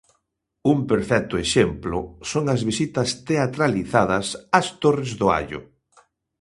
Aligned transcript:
Un 0.73 0.77
perfecto 0.91 1.35
exemplo 1.45 1.97
son 2.31 2.43
as 2.53 2.61
visitas 2.69 3.09
teatralizadas 3.27 4.25
ás 4.59 4.67
Torres 4.81 5.11
do 5.19 5.27
Allo. 5.39 5.61